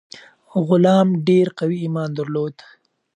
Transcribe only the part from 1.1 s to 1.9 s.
ډیر قوي